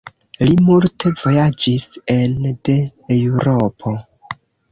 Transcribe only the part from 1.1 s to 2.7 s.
vojaĝis ene